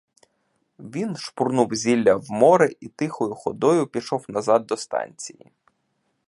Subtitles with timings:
[0.79, 5.51] Він шпурнув зілля в море і тихою ходою пішов назад до станції.